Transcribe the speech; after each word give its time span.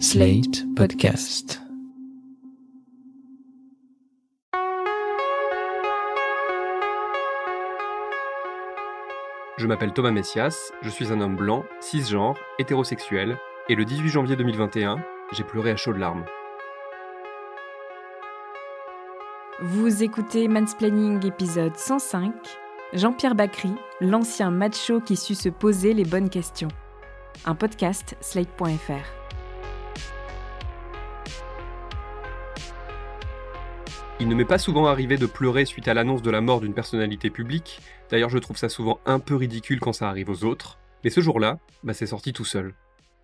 Slate 0.00 0.64
Podcast. 0.74 1.60
Je 9.56 9.66
m'appelle 9.66 9.92
Thomas 9.92 10.10
Messias, 10.10 10.72
je 10.82 10.90
suis 10.90 11.12
un 11.12 11.20
homme 11.20 11.36
blanc, 11.36 11.64
cisgenre, 11.80 12.36
hétérosexuel, 12.58 13.38
et 13.68 13.76
le 13.76 13.84
18 13.84 14.08
janvier 14.08 14.36
2021, 14.36 14.98
j'ai 15.32 15.44
pleuré 15.44 15.70
à 15.70 15.76
chaudes 15.76 15.98
larmes. 15.98 16.24
Vous 19.60 20.02
écoutez 20.02 20.48
Mansplaining 20.48 21.24
épisode 21.24 21.76
105, 21.76 22.32
Jean-Pierre 22.94 23.34
Bacry, 23.34 23.72
l'ancien 24.00 24.50
macho 24.50 25.00
qui 25.00 25.16
sut 25.16 25.36
se 25.36 25.48
poser 25.48 25.94
les 25.94 26.04
bonnes 26.04 26.30
questions. 26.30 26.68
Un 27.46 27.54
podcast 27.54 28.16
slate.fr. 28.20 29.23
Il 34.24 34.28
ne 34.28 34.34
m'est 34.34 34.46
pas 34.46 34.56
souvent 34.56 34.86
arrivé 34.86 35.18
de 35.18 35.26
pleurer 35.26 35.66
suite 35.66 35.86
à 35.86 35.92
l'annonce 35.92 36.22
de 36.22 36.30
la 36.30 36.40
mort 36.40 36.62
d'une 36.62 36.72
personnalité 36.72 37.28
publique, 37.28 37.80
d'ailleurs 38.08 38.30
je 38.30 38.38
trouve 38.38 38.56
ça 38.56 38.70
souvent 38.70 38.98
un 39.04 39.18
peu 39.18 39.34
ridicule 39.34 39.80
quand 39.80 39.92
ça 39.92 40.08
arrive 40.08 40.30
aux 40.30 40.44
autres, 40.44 40.78
mais 41.04 41.10
ce 41.10 41.20
jour-là, 41.20 41.58
bah, 41.82 41.92
c'est 41.92 42.06
sorti 42.06 42.32
tout 42.32 42.46
seul. 42.46 42.74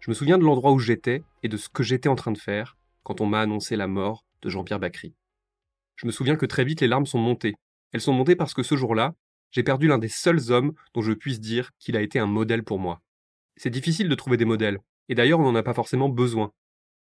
Je 0.01 0.11
me 0.11 0.15
souviens 0.15 0.37
de 0.37 0.45
l'endroit 0.45 0.73
où 0.73 0.79
j'étais 0.79 1.23
et 1.43 1.49
de 1.49 1.57
ce 1.57 1.71
que 1.71 1.83
j'étais 1.83 2.11
en 2.11 2.17
train 2.17 2.33
de 2.33 2.39
faire 2.39 2.77
quand 3.03 3.23
on 3.23 3.27
m'a 3.27 3.41
annoncé 3.41 3.77
la 3.77 3.87
mort 3.87 4.27
de 4.43 4.51
Jean-Pierre 4.51 4.79
Bacry. 4.79 5.15
Je 5.97 6.07
me 6.07 6.13
souviens 6.13 6.37
que 6.37 6.45
très 6.45 6.67
vite 6.67 6.83
les 6.83 6.87
larmes 6.87 7.07
sont 7.07 7.19
montées. 7.19 7.55
Elles 7.93 8.03
sont 8.03 8.13
montées 8.13 8.37
parce 8.37 8.53
que 8.53 8.63
ce 8.63 8.77
jour-là, 8.77 9.15
j'ai 9.53 9.63
perdu 9.63 9.89
l'un 9.89 9.97
des 9.97 10.09
seuls 10.09 10.53
hommes 10.53 10.75
dont 10.93 11.01
je 11.01 11.15
puisse 11.15 11.41
dire 11.41 11.71
qu'il 11.79 11.97
a 11.97 12.03
été 12.03 12.19
un 12.19 12.27
modèle 12.27 12.63
pour 12.63 12.79
moi. 12.79 13.01
C'est 13.57 13.71
difficile 13.71 14.11
de 14.11 14.15
trouver 14.15 14.37
des 14.37 14.45
modèles, 14.45 14.81
et 15.09 15.15
d'ailleurs 15.15 15.41
on 15.41 15.45
n'en 15.45 15.55
a 15.55 15.63
pas 15.63 15.73
forcément 15.73 16.11
besoin. 16.11 16.53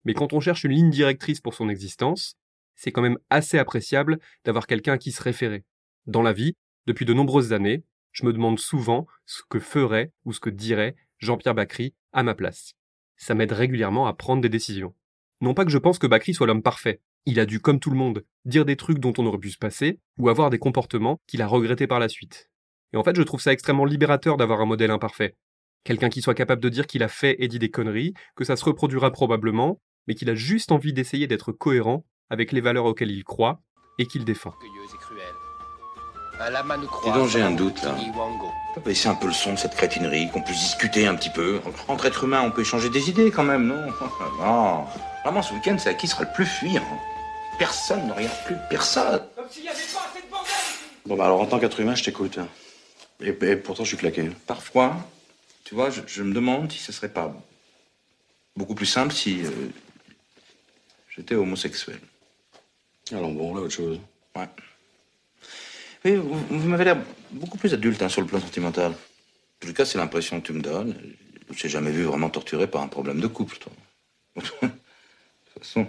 Mais 0.04 0.16
quand 0.16 0.34
on 0.34 0.40
cherche 0.40 0.64
une 0.64 0.72
ligne 0.72 0.90
directrice 0.90 1.42
pour 1.42 1.54
son 1.54 1.70
existence, 1.70 2.38
c'est 2.76 2.92
quand 2.92 3.02
même 3.02 3.18
assez 3.30 3.58
appréciable 3.58 4.20
d'avoir 4.46 4.68
quelqu'un 4.68 4.94
à 4.94 4.98
qui 4.98 5.12
se 5.12 5.22
référer. 5.22 5.64
Dans 6.06 6.22
la 6.22 6.34
vie, 6.34 6.56
depuis 6.86 7.06
de 7.06 7.14
nombreuses 7.14 7.54
années, 7.54 7.84
je 8.12 8.26
me 8.26 8.34
demande 8.34 8.60
souvent 8.60 9.08
ce 9.26 9.42
que 9.50 9.60
ferait 9.60 10.12
ou 10.26 10.34
ce 10.34 10.40
que 10.40 10.50
dirait 10.50 10.96
Jean-Pierre 11.20 11.56
Bacry 11.56 11.94
à 12.12 12.24
ma 12.24 12.36
place. 12.36 12.74
Ça 13.18 13.36
m'aide 13.36 13.52
régulièrement 13.52 14.08
à 14.08 14.14
prendre 14.14 14.42
des 14.42 14.50
décisions. 14.50 14.94
Non 15.42 15.54
pas 15.54 15.66
que 15.66 15.72
je 15.72 15.78
pense 15.78 16.00
que 16.00 16.08
Bacry 16.08 16.34
soit 16.34 16.48
l'homme 16.48 16.62
parfait. 16.62 17.02
Il 17.26 17.40
a 17.40 17.46
dû, 17.46 17.60
comme 17.60 17.80
tout 17.80 17.90
le 17.90 17.98
monde, 17.98 18.26
dire 18.46 18.66
des 18.66 18.76
trucs 18.76 19.00
dont 19.00 19.14
on 19.18 19.26
aurait 19.26 19.38
pu 19.38 19.50
se 19.50 19.58
passer, 19.58 20.00
ou 20.18 20.30
avoir 20.30 20.50
des 20.50 20.60
comportements 20.60 21.20
qu'il 21.26 21.42
a 21.42 21.48
regrettés 21.48 21.88
par 21.88 22.00
la 22.00 22.10
suite. 22.10 22.50
Et 22.92 22.98
en 22.98 23.04
fait, 23.04 23.16
je 23.16 23.22
trouve 23.24 23.42
ça 23.42 23.54
extrêmement 23.54 23.86
libérateur 23.86 24.38
d'avoir 24.38 24.62
un 24.62 24.66
modèle 24.66 24.92
imparfait. 24.92 25.36
Quelqu'un 25.84 26.10
qui 26.10 26.22
soit 26.22 26.36
capable 26.36 26.62
de 26.62 26.70
dire 26.70 26.88
qu'il 26.88 27.04
a 27.04 27.08
fait 27.08 27.36
et 27.40 27.48
dit 27.48 27.60
des 27.60 27.72
conneries, 27.72 28.14
que 28.36 28.44
ça 28.44 28.56
se 28.56 28.66
reproduira 28.66 29.12
probablement, 29.12 29.82
mais 30.08 30.16
qu'il 30.16 30.30
a 30.30 30.36
juste 30.36 30.72
envie 30.72 30.94
d'essayer 30.94 31.28
d'être 31.28 31.52
cohérent 31.52 32.06
avec 32.30 32.52
les 32.52 32.62
valeurs 32.62 32.86
auxquelles 32.86 33.12
il 33.12 33.24
croit 33.24 33.60
et 34.00 34.06
qu'il 34.08 34.26
défend. 34.26 34.54
Dis 37.04 37.12
donc, 37.12 37.30
j'ai 37.30 37.42
un 37.42 37.52
doute 37.52 37.82
là. 37.84 37.96
On 37.96 38.74
peut 38.74 38.82
baisser 38.82 39.08
un 39.08 39.16
peu 39.16 39.28
le 39.28 39.34
son 39.34 39.54
de 39.54 39.58
cette 39.58 39.76
crétinerie, 39.76 40.30
qu'on 40.32 40.42
puisse 40.42 40.60
discuter 40.60 41.06
un 41.06 41.16
petit 41.16 41.30
peu. 41.30 41.62
Entre 41.88 42.06
êtres 42.06 42.24
humains, 42.24 42.42
on 42.42 42.52
peut 42.52 42.62
échanger 42.62 42.90
des 42.90 43.10
idées 43.10 43.30
quand 43.32 43.44
même, 43.44 43.68
non? 43.68 43.86
Non. 44.40 44.86
Vraiment, 45.24 45.42
ce 45.42 45.54
week-end, 45.54 45.78
c'est 45.78 45.90
à 45.90 45.94
qui 45.94 46.08
sera 46.08 46.24
le 46.24 46.32
plus 46.34 46.46
fuyant. 46.46 46.84
Personne 47.60 48.08
ne 48.08 48.14
regarde 48.14 48.36
plus 48.46 48.56
personne. 48.70 49.22
Comme 49.36 49.48
s'il 49.50 49.64
n'y 49.64 49.70
avait 49.70 49.78
pas 49.78 50.10
assez 50.12 50.26
de 50.26 50.30
bordel 50.30 50.52
Bon, 51.06 51.16
bah 51.16 51.26
alors 51.26 51.40
en 51.40 51.46
tant 51.46 51.60
qu'être 51.60 51.80
humain, 51.80 51.96
je 51.96 52.04
t'écoute. 52.04 52.40
Et, 53.22 53.30
et 53.30 53.56
pourtant, 53.56 53.84
je 53.84 53.90
suis 53.90 53.98
claqué. 53.98 54.30
Parfois, 54.48 54.96
tu 55.64 55.76
vois, 55.76 55.92
je, 55.92 56.02
je 56.08 56.24
me 56.24 56.34
demande 56.34 56.72
si 56.72 56.80
ce 56.80 56.92
serait 56.92 57.14
pas 57.14 57.34
beaucoup 58.56 58.76
plus 58.76 58.86
simple 58.86 59.14
si 59.14 59.46
euh, 59.46 59.50
j'étais 61.16 61.36
homosexuel. 61.36 62.00
Alors 63.12 63.32
bon, 63.32 63.54
là, 63.56 63.62
autre 63.62 63.74
chose. 63.74 64.00
Ouais. 64.36 64.48
Oui, 66.06 66.16
vous, 66.16 66.38
vous 66.50 66.68
m'avez 66.68 66.86
l'air 66.86 66.98
beaucoup 67.32 67.58
plus 67.58 67.74
adulte 67.74 68.02
hein, 68.02 68.10
sur 68.10 68.22
le 68.22 68.28
plan 68.28 68.40
sentimental. 68.40 68.92
En 68.92 69.68
tout 69.68 69.74
cas, 69.74 69.86
c'est 69.86 69.98
l'impression 69.98 70.42
que 70.42 70.48
tu 70.48 70.54
me 70.54 70.62
donnes. 70.62 70.96
Je 71.50 71.62
t'ai 71.62 71.70
jamais 71.70 71.92
vu 71.92 72.04
vraiment 72.04 72.30
torturé 72.30 72.68
par 72.68 72.82
un 72.82 72.88
problème 72.88 73.20
de 73.20 73.28
couple, 73.28 73.58
toi. 73.58 73.72
de 74.36 74.42
toute 74.42 74.72
façon, 75.60 75.88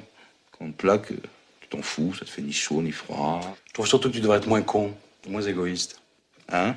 quand 0.52 0.66
on 0.66 0.70
te 0.70 0.76
plaque, 0.76 1.08
tu 1.08 1.68
t'en 1.68 1.82
fous, 1.82 2.14
ça 2.14 2.24
te 2.24 2.30
fait 2.30 2.42
ni 2.42 2.52
chaud 2.52 2.82
ni 2.82 2.92
froid. 2.92 3.40
Je 3.68 3.72
trouve 3.72 3.86
surtout 3.86 4.08
que 4.08 4.14
tu 4.14 4.20
devrais 4.20 4.38
être 4.38 4.46
moins 4.46 4.62
con, 4.62 4.94
moins 5.26 5.42
égoïste. 5.42 6.00
Hein? 6.48 6.74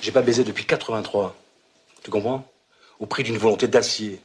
J'ai 0.00 0.12
pas 0.12 0.22
baisé 0.22 0.44
depuis 0.44 0.64
83. 0.64 1.36
Tu 2.02 2.10
comprends? 2.10 2.50
Au 2.98 3.06
prix 3.06 3.22
d'une 3.22 3.38
volonté 3.38 3.68
d'acier. 3.68 4.20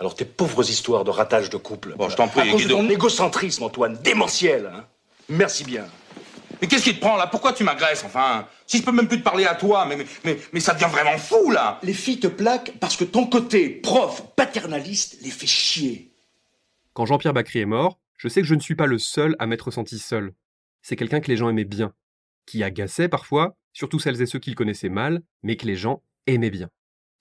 Alors 0.00 0.14
tes 0.14 0.24
pauvres 0.24 0.68
histoires 0.68 1.04
de 1.04 1.10
ratage 1.10 1.50
de 1.50 1.56
couple. 1.56 1.94
Bon, 1.96 2.08
je 2.08 2.16
t'en 2.16 2.28
prie, 2.28 2.40
À 2.48 2.52
cause 2.52 2.62
de 2.62 2.68
Guido. 2.68 2.76
ton 2.76 2.88
égocentrisme, 2.88 3.62
Antoine, 3.62 3.96
démentiel. 4.02 4.70
Hein 4.74 4.84
Merci 5.28 5.64
bien. 5.64 5.86
Mais 6.60 6.68
qu'est-ce 6.68 6.84
qui 6.84 6.94
te 6.94 7.00
prend 7.00 7.16
là? 7.16 7.26
Pourquoi 7.26 7.52
tu 7.52 7.64
m'agresses 7.64 8.04
Enfin, 8.04 8.46
si 8.66 8.78
je 8.78 8.82
peux 8.84 8.92
même 8.92 9.08
plus 9.08 9.18
te 9.18 9.24
parler 9.24 9.44
à 9.44 9.54
toi, 9.54 9.86
mais, 9.86 9.96
mais, 9.96 10.06
mais, 10.24 10.38
mais 10.52 10.60
ça 10.60 10.72
devient 10.74 10.88
vraiment 10.90 11.18
fou 11.18 11.50
là 11.50 11.78
Les 11.82 11.92
filles 11.94 12.20
te 12.20 12.26
plaquent 12.26 12.72
parce 12.80 12.96
que 12.96 13.04
ton 13.04 13.26
côté 13.26 13.68
prof 13.68 14.22
paternaliste 14.36 15.18
les 15.22 15.30
fait 15.30 15.46
chier. 15.46 16.10
Quand 16.92 17.06
Jean-Pierre 17.06 17.32
Bacry 17.34 17.60
est 17.60 17.66
mort, 17.66 17.98
je 18.16 18.28
sais 18.28 18.40
que 18.40 18.46
je 18.46 18.54
ne 18.54 18.60
suis 18.60 18.76
pas 18.76 18.86
le 18.86 18.98
seul 18.98 19.36
à 19.38 19.46
m'être 19.46 19.70
senti 19.70 19.98
seul. 19.98 20.32
C'est 20.82 20.96
quelqu'un 20.96 21.20
que 21.20 21.28
les 21.28 21.36
gens 21.36 21.48
aimaient 21.48 21.64
bien, 21.64 21.92
qui 22.46 22.62
agaçait 22.62 23.08
parfois, 23.08 23.56
surtout 23.72 23.98
celles 23.98 24.22
et 24.22 24.26
ceux 24.26 24.38
qu'il 24.38 24.54
connaissait 24.54 24.88
mal, 24.88 25.20
mais 25.42 25.56
que 25.56 25.66
les 25.66 25.76
gens 25.76 26.02
aimaient 26.26 26.50
bien. 26.50 26.70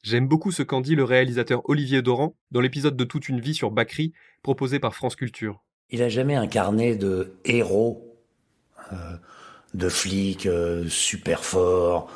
J'aime 0.03 0.27
beaucoup 0.27 0.51
ce 0.51 0.63
qu'en 0.63 0.81
dit 0.81 0.95
le 0.95 1.05
réalisateur 1.05 1.61
Olivier 1.69 2.01
Doran 2.01 2.35
dans 2.51 2.59
l'épisode 2.59 2.97
de 2.97 3.03
Toute 3.05 3.29
une 3.29 3.39
vie 3.39 3.53
sur 3.53 3.71
Bacry 3.71 4.11
proposé 4.41 4.77
par 4.77 4.95
France 4.95 5.15
Culture. 5.15 5.63
Il 5.91 6.03
a 6.03 6.09
jamais 6.09 6.35
incarné 6.35 6.97
de 6.97 7.35
héros, 7.45 8.13
euh, 8.91 8.95
de 9.73 9.87
flic 9.87 10.45
euh, 10.45 10.89
super 10.89 11.45
fort, 11.45 12.11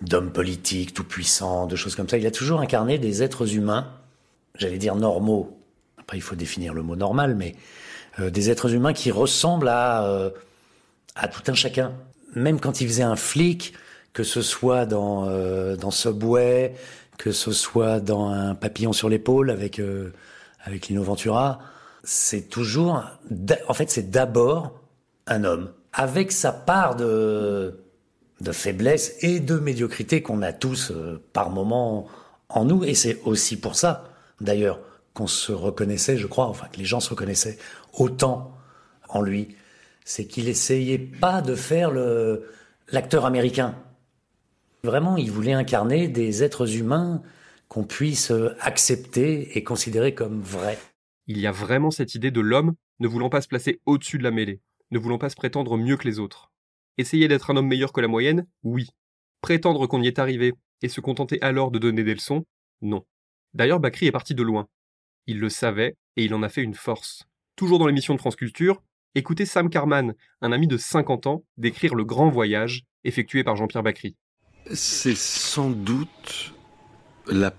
d'homme 0.00 0.32
politique 0.32 0.92
tout 0.92 1.04
puissant, 1.04 1.68
de 1.68 1.76
choses 1.76 1.94
comme 1.94 2.08
ça. 2.08 2.18
Il 2.18 2.26
a 2.26 2.32
toujours 2.32 2.58
incarné 2.58 2.98
des 2.98 3.22
êtres 3.22 3.54
humains, 3.54 3.88
j'allais 4.56 4.78
dire 4.78 4.96
normaux. 4.96 5.62
Après, 5.96 6.18
il 6.18 6.22
faut 6.22 6.34
définir 6.34 6.74
le 6.74 6.82
mot 6.82 6.96
normal, 6.96 7.36
mais 7.36 7.54
euh, 8.18 8.30
des 8.30 8.50
êtres 8.50 8.74
humains 8.74 8.92
qui 8.92 9.12
ressemblent 9.12 9.68
à 9.68 10.32
à 11.14 11.28
tout 11.28 11.42
un 11.46 11.54
chacun. 11.54 11.92
Même 12.34 12.58
quand 12.58 12.80
il 12.80 12.88
faisait 12.88 13.04
un 13.04 13.16
flic, 13.16 13.74
que 14.12 14.24
ce 14.24 14.42
soit 14.42 14.86
dans 14.86 15.26
dans 15.76 15.90
Subway, 15.92 16.74
que 17.18 17.32
ce 17.32 17.52
soit 17.52 18.00
dans 18.00 18.28
un 18.28 18.54
papillon 18.54 18.92
sur 18.92 19.08
l'épaule 19.08 19.50
avec 19.50 19.78
euh, 19.78 20.12
avec 20.62 20.88
Lino 20.88 21.02
Ventura, 21.02 21.58
c'est 22.02 22.48
toujours, 22.48 23.04
en 23.68 23.74
fait, 23.74 23.90
c'est 23.90 24.10
d'abord 24.10 24.80
un 25.26 25.44
homme 25.44 25.72
avec 25.92 26.32
sa 26.32 26.52
part 26.52 26.96
de 26.96 27.80
de 28.40 28.52
faiblesse 28.52 29.16
et 29.20 29.40
de 29.40 29.58
médiocrité 29.58 30.22
qu'on 30.22 30.42
a 30.42 30.52
tous 30.52 30.92
euh, 30.92 31.20
par 31.32 31.50
moment 31.50 32.06
en 32.48 32.64
nous, 32.64 32.84
et 32.84 32.94
c'est 32.94 33.20
aussi 33.24 33.58
pour 33.58 33.74
ça, 33.74 34.04
d'ailleurs, 34.40 34.80
qu'on 35.12 35.26
se 35.26 35.50
reconnaissait, 35.50 36.16
je 36.16 36.28
crois, 36.28 36.46
enfin 36.46 36.66
que 36.72 36.78
les 36.78 36.84
gens 36.84 37.00
se 37.00 37.10
reconnaissaient 37.10 37.58
autant 37.92 38.56
en 39.08 39.20
lui, 39.20 39.56
c'est 40.04 40.26
qu'il 40.26 40.48
essayait 40.48 40.98
pas 40.98 41.42
de 41.42 41.54
faire 41.54 41.90
le 41.90 42.48
l'acteur 42.90 43.26
américain. 43.26 43.74
Vraiment, 44.84 45.16
il 45.16 45.30
voulait 45.30 45.52
incarner 45.52 46.08
des 46.08 46.42
êtres 46.42 46.76
humains 46.76 47.22
qu'on 47.68 47.84
puisse 47.84 48.30
euh, 48.30 48.54
accepter 48.60 49.56
et 49.56 49.64
considérer 49.64 50.14
comme 50.14 50.40
vrais. 50.40 50.78
Il 51.26 51.38
y 51.38 51.46
a 51.46 51.52
vraiment 51.52 51.90
cette 51.90 52.14
idée 52.14 52.30
de 52.30 52.40
l'homme 52.40 52.74
ne 53.00 53.08
voulant 53.08 53.28
pas 53.28 53.40
se 53.40 53.48
placer 53.48 53.80
au-dessus 53.86 54.18
de 54.18 54.22
la 54.22 54.30
mêlée, 54.30 54.60
ne 54.90 54.98
voulant 54.98 55.18
pas 55.18 55.28
se 55.28 55.36
prétendre 55.36 55.76
mieux 55.76 55.96
que 55.96 56.08
les 56.08 56.18
autres. 56.18 56.50
Essayer 56.96 57.28
d'être 57.28 57.50
un 57.50 57.56
homme 57.56 57.68
meilleur 57.68 57.92
que 57.92 58.00
la 58.00 58.08
moyenne, 58.08 58.46
oui. 58.62 58.88
Prétendre 59.40 59.86
qu'on 59.86 60.02
y 60.02 60.06
est 60.06 60.18
arrivé 60.18 60.54
et 60.82 60.88
se 60.88 61.00
contenter 61.00 61.40
alors 61.42 61.70
de 61.70 61.78
donner 61.78 62.02
des 62.02 62.14
leçons, 62.14 62.44
non. 62.80 63.04
D'ailleurs, 63.54 63.80
Bacry 63.80 64.06
est 64.06 64.12
parti 64.12 64.34
de 64.34 64.42
loin. 64.42 64.68
Il 65.26 65.38
le 65.38 65.48
savait 65.48 65.96
et 66.16 66.24
il 66.24 66.34
en 66.34 66.42
a 66.42 66.48
fait 66.48 66.62
une 66.62 66.74
force. 66.74 67.24
Toujours 67.56 67.78
dans 67.78 67.86
l'émission 67.86 68.14
de 68.14 68.20
France 68.20 68.36
Culture, 68.36 68.82
écoutez 69.14 69.44
Sam 69.44 69.68
Carman, 69.68 70.14
un 70.40 70.52
ami 70.52 70.66
de 70.66 70.76
50 70.76 71.26
ans, 71.26 71.44
décrire 71.56 71.94
le 71.94 72.04
grand 72.04 72.30
voyage 72.30 72.84
effectué 73.04 73.44
par 73.44 73.56
Jean-Pierre 73.56 73.82
Bacry. 73.82 74.16
C'est 74.74 75.16
sans 75.16 75.70
doute 75.70 76.52
la 77.26 77.54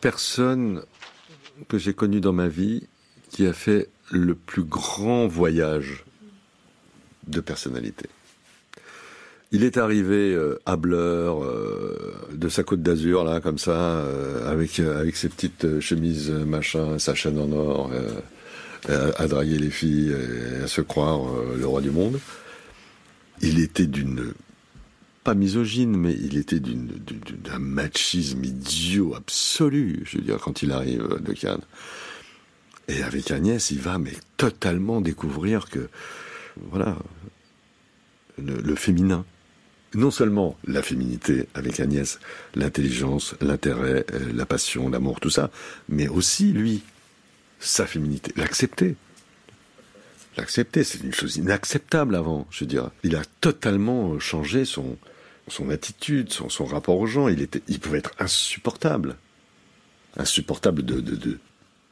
personne 0.00 0.82
que 1.68 1.78
j'ai 1.78 1.94
connue 1.94 2.20
dans 2.20 2.32
ma 2.32 2.48
vie 2.48 2.88
qui 3.30 3.46
a 3.46 3.52
fait 3.52 3.88
le 4.10 4.34
plus 4.34 4.64
grand 4.64 5.28
voyage 5.28 6.04
de 7.28 7.40
personnalité. 7.40 8.08
Il 9.52 9.62
est 9.62 9.76
arrivé 9.76 10.34
euh, 10.34 10.58
à 10.66 10.74
Bleur, 10.76 11.44
euh, 11.44 12.12
de 12.32 12.48
sa 12.48 12.64
côte 12.64 12.82
d'Azur, 12.82 13.22
là, 13.22 13.40
comme 13.40 13.58
ça, 13.58 13.70
euh, 13.70 14.50
avec, 14.50 14.80
avec 14.80 15.14
ses 15.14 15.28
petites 15.28 15.78
chemises 15.78 16.30
machin, 16.30 16.98
sa 16.98 17.14
chaîne 17.14 17.38
en 17.38 17.52
or, 17.52 17.92
à, 18.88 19.22
à 19.22 19.26
draguer 19.28 19.58
les 19.58 19.70
filles 19.70 20.12
et 20.12 20.64
à 20.64 20.66
se 20.66 20.80
croire 20.80 21.20
le 21.56 21.66
roi 21.66 21.80
du 21.80 21.92
monde. 21.92 22.18
Il 23.40 23.60
était 23.60 23.86
d'une 23.86 24.34
pas 25.24 25.34
misogyne, 25.34 25.96
mais 25.96 26.12
il 26.12 26.36
était 26.36 26.60
d'un 26.60 27.58
machisme 27.58 28.44
idiot 28.44 29.14
absolu, 29.14 30.02
je 30.04 30.18
veux 30.18 30.22
dire, 30.22 30.38
quand 30.38 30.62
il 30.62 30.70
arrive 30.70 31.18
de 31.20 31.32
Cannes. 31.32 31.62
Et 32.88 33.02
avec 33.02 33.30
Agnès, 33.30 33.70
il 33.70 33.80
va 33.80 33.96
mais 33.98 34.12
totalement 34.36 35.00
découvrir 35.00 35.70
que, 35.70 35.88
voilà, 36.70 36.98
le, 38.36 38.74
féminin. 38.74 39.24
Non 39.94 40.10
seulement 40.10 40.58
la 40.66 40.82
féminité 40.82 41.46
avec 41.54 41.80
Agnès, 41.80 42.20
l'intelligence, 42.54 43.34
l'intérêt, 43.40 44.04
euh, 44.12 44.32
la 44.34 44.44
passion, 44.44 44.90
l'amour, 44.90 45.20
tout 45.20 45.30
ça, 45.30 45.50
mais 45.88 46.08
aussi 46.08 46.52
lui, 46.52 46.82
sa 47.60 47.86
féminité, 47.86 48.32
l'accepter. 48.36 48.96
L'accepter, 50.36 50.84
c'est 50.84 51.02
une 51.02 51.14
chose 51.14 51.36
inacceptable 51.36 52.16
avant, 52.16 52.46
je 52.50 52.64
veux 52.64 52.68
dire. 52.68 52.90
Il 53.04 53.14
a 53.16 53.22
totalement 53.40 54.18
changé 54.18 54.64
son, 54.64 54.98
son 55.48 55.70
attitude, 55.70 56.32
son, 56.32 56.48
son 56.48 56.64
rapport 56.64 56.98
aux 56.98 57.06
gens. 57.06 57.28
Il, 57.28 57.42
était, 57.42 57.62
il 57.68 57.80
pouvait 57.80 57.98
être 57.98 58.12
insupportable. 58.18 59.16
Insupportable 60.16 60.84
de, 60.84 61.00
de, 61.00 61.38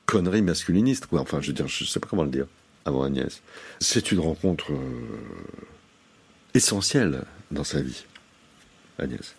conneries 0.07 0.43
masculinistes, 0.43 1.07
quoi. 1.07 1.21
Enfin, 1.21 1.41
je 1.41 1.49
veux 1.49 1.53
dire, 1.53 1.69
je 1.69 1.85
sais 1.85 2.01
pas 2.01 2.07
comment 2.09 2.25
le 2.25 2.31
dire, 2.31 2.47
avant 2.85 3.03
Agnès. 3.03 3.43
C'est 3.81 4.13
une 4.13 4.21
rencontre 4.21 4.73
euh, 4.73 4.77
essentielle 6.55 7.23
dans 7.51 7.65
sa 7.65 7.81
vie, 7.81 8.05
Agnès. 8.99 9.35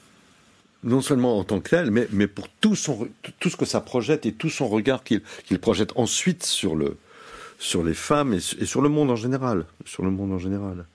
Non 0.83 1.01
seulement 1.01 1.39
en 1.39 1.43
tant 1.43 1.61
que 1.61 1.69
telle, 1.69 1.91
mais, 1.91 2.07
mais 2.11 2.27
pour 2.27 2.49
tout, 2.49 2.75
son, 2.75 3.07
tout 3.39 3.49
ce 3.49 3.55
que 3.55 3.65
ça 3.65 3.79
projette 3.79 4.25
et 4.25 4.33
tout 4.33 4.49
son 4.49 4.67
regard 4.67 5.03
qu'il 5.03 5.21
projette 5.61 5.93
ensuite 5.95 6.43
sur, 6.43 6.75
le, 6.75 6.97
sur 7.57 7.83
les 7.83 7.93
femmes 7.93 8.33
et, 8.33 8.39
sur 8.39 8.81
le 8.81 8.89
monde 8.89 9.09
en 9.09 9.15
général. 9.15 9.65
Sur 9.85 10.03
le 10.03 10.11
monde 10.11 10.33
en 10.33 10.39
général. 10.39 10.85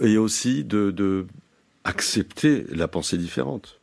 Et 0.00 0.18
aussi 0.18 0.64
de 0.64 1.26
accepter 1.84 2.64
la 2.68 2.88
pensée 2.88 3.18
différente. 3.18 3.80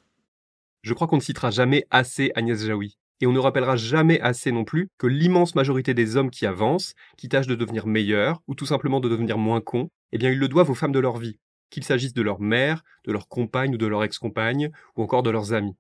Je 0.82 0.94
crois 0.94 1.08
qu'on 1.08 1.18
ne 1.18 1.22
citera 1.22 1.52
jamais 1.52 1.86
assez 1.92 2.32
Agnès 2.36 2.64
Jaoui. 2.64 2.98
Et 3.22 3.28
on 3.28 3.34
ne 3.34 3.40
rappellera 3.40 3.76
jamais 3.76 4.22
assez 4.22 4.52
non 4.52 4.64
plus 4.64 4.90
que 4.98 5.08
l'immense 5.08 5.54
majorité 5.54 5.94
des 5.94 6.16
hommes 6.16 6.30
qui 6.30 6.46
avancent, 6.46 6.94
qui 7.18 7.28
tâchent 7.28 7.48
de 7.48 7.56
devenir 7.56 7.86
meilleurs, 7.86 8.42
ou 8.48 8.56
tout 8.56 8.66
simplement 8.66 9.02
de 9.02 9.10
devenir 9.10 9.38
moins 9.38 9.60
cons, 9.60 9.90
eh 10.14 10.18
bien 10.18 10.32
ils 10.32 10.40
le 10.40 10.48
doivent 10.48 10.70
aux 10.70 10.76
femmes 10.76 10.94
de 10.94 11.00
leur 11.00 11.18
vie, 11.18 11.38
qu'il 11.70 11.84
s'agisse 11.84 12.14
de 12.14 12.22
leur 12.22 12.40
mère, 12.40 12.82
de 13.06 13.12
leur 13.12 13.28
compagne 13.28 13.76
ou 13.76 13.78
de 13.78 13.86
leur 13.86 14.06
ex-compagne, 14.06 14.72
ou 14.96 15.04
encore 15.04 15.24
de 15.24 15.30
leurs 15.30 15.52
amis. 15.52 15.76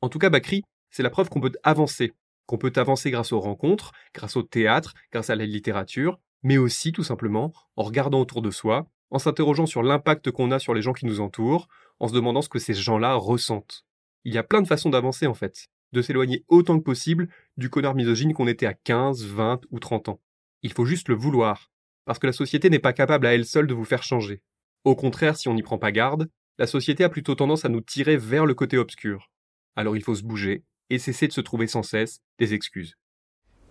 En 0.00 0.08
tout 0.08 0.18
cas, 0.18 0.30
Bakri, 0.30 0.62
c'est 0.90 1.02
la 1.02 1.10
preuve 1.10 1.28
qu'on 1.28 1.42
peut 1.42 1.52
avancer, 1.62 2.14
qu'on 2.46 2.56
peut 2.56 2.72
avancer 2.76 3.10
grâce 3.10 3.32
aux 3.32 3.40
rencontres, 3.40 3.92
grâce 4.14 4.36
au 4.36 4.42
théâtre, 4.42 4.94
grâce 5.12 5.28
à 5.28 5.36
la 5.36 5.44
littérature, 5.44 6.18
mais 6.42 6.56
aussi 6.56 6.92
tout 6.92 7.04
simplement 7.04 7.52
en 7.76 7.82
regardant 7.82 8.20
autour 8.20 8.40
de 8.40 8.50
soi, 8.50 8.88
en 9.10 9.18
s'interrogeant 9.18 9.66
sur 9.66 9.82
l'impact 9.82 10.30
qu'on 10.30 10.50
a 10.50 10.58
sur 10.58 10.74
les 10.74 10.82
gens 10.82 10.92
qui 10.92 11.06
nous 11.06 11.20
entourent, 11.20 11.68
en 12.00 12.08
se 12.08 12.14
demandant 12.14 12.42
ce 12.42 12.48
que 12.48 12.58
ces 12.58 12.74
gens-là 12.74 13.14
ressentent. 13.14 13.84
Il 14.24 14.34
y 14.34 14.38
a 14.38 14.42
plein 14.42 14.62
de 14.62 14.66
façons 14.66 14.90
d'avancer 14.90 15.26
en 15.26 15.34
fait, 15.34 15.68
de 15.92 16.02
s'éloigner 16.02 16.44
autant 16.48 16.78
que 16.78 16.84
possible 16.84 17.28
du 17.56 17.70
connard 17.70 17.94
misogyne 17.94 18.34
qu'on 18.34 18.46
était 18.46 18.66
à 18.66 18.74
15, 18.74 19.24
20 19.24 19.62
ou 19.70 19.78
30 19.78 20.10
ans. 20.10 20.20
Il 20.62 20.72
faut 20.72 20.84
juste 20.84 21.08
le 21.08 21.14
vouloir, 21.14 21.70
parce 22.04 22.18
que 22.18 22.26
la 22.26 22.32
société 22.32 22.70
n'est 22.70 22.78
pas 22.78 22.92
capable 22.92 23.26
à 23.26 23.34
elle 23.34 23.46
seule 23.46 23.66
de 23.66 23.74
vous 23.74 23.84
faire 23.84 24.02
changer. 24.02 24.42
Au 24.84 24.94
contraire, 24.94 25.36
si 25.36 25.48
on 25.48 25.54
n'y 25.54 25.62
prend 25.62 25.78
pas 25.78 25.92
garde, 25.92 26.28
la 26.58 26.66
société 26.66 27.04
a 27.04 27.08
plutôt 27.08 27.34
tendance 27.34 27.64
à 27.64 27.68
nous 27.68 27.80
tirer 27.80 28.16
vers 28.16 28.46
le 28.46 28.54
côté 28.54 28.78
obscur. 28.78 29.30
Alors 29.76 29.96
il 29.96 30.02
faut 30.02 30.14
se 30.14 30.22
bouger 30.22 30.64
et 30.90 30.98
cesser 30.98 31.28
de 31.28 31.32
se 31.32 31.40
trouver 31.40 31.66
sans 31.66 31.82
cesse 31.82 32.20
des 32.38 32.54
excuses. 32.54 32.96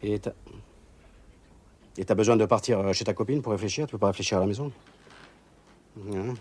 Et 0.01 0.19
t'as... 0.19 0.33
Besoin 2.16 2.38
de 2.38 2.45
partir 2.45 2.80
euh, 2.80 2.94
chez 2.94 3.04
ta 3.04 3.13
copine 3.13 3.42
pour 3.42 3.51
réfléchir? 3.51 3.88
Tu 3.88 3.94
peux 3.94 3.98
pas 3.98 4.07
réfléchir 4.07 4.38
à 4.38 4.42
la 4.42 4.48
maison? 4.48 4.72
Hein? 6.13 6.33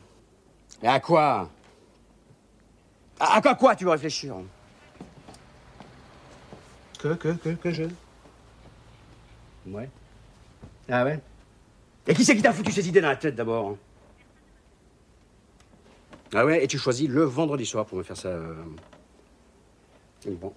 Et 0.83 0.89
à 0.89 1.01
quoi? 1.01 1.51
À 3.19 3.41
quoi 3.41 3.55
quoi 3.55 3.75
tu 3.75 3.85
veux 3.85 3.91
réfléchir? 3.91 4.35
Que, 6.99 7.15
que, 7.15 7.29
que, 7.35 7.49
que 7.51 7.71
je 7.71 7.85
Ouais. 9.67 9.89
Ah 10.89 11.05
ouais? 11.05 11.21
Et 12.07 12.15
qui 12.15 12.25
c'est 12.25 12.37
qui 12.37 12.43
t'a 12.43 12.53
foutu 12.53 12.73
ces 12.73 12.89
idées 12.89 13.01
dans 13.01 13.09
la 13.09 13.17
tête 13.17 13.35
d'abord? 13.35 13.77
Ah 16.35 16.45
ouais, 16.45 16.63
et 16.63 16.67
tu 16.67 16.79
choisis 16.79 17.09
le 17.09 17.23
vendredi 17.25 17.65
soir 17.65 17.87
pour 17.87 17.99
me 17.99 18.03
faire 18.03 18.17
ça. 18.17 18.29
Euh. 18.29 18.55
Bon. 20.27 20.53